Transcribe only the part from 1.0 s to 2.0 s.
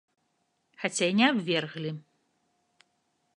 і не абверглі.